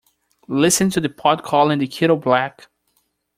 [0.47, 2.69] Listen to the pot calling the kettle black.